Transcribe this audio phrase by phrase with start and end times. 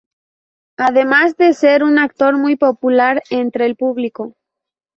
[0.77, 4.33] Además de ser un actor muy popular entre el público.